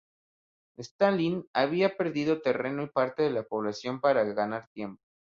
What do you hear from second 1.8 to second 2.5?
perdido